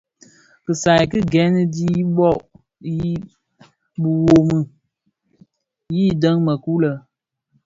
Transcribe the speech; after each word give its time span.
Kisai 0.63 1.03
ki 1.11 1.19
gen 1.33 1.53
dhi 1.73 1.89
bhoo 2.15 2.37
yi 2.97 3.11
biwumi 4.01 4.57
yidèň 5.95 6.37
mëkuu 6.45 6.79
lè. 6.83 6.91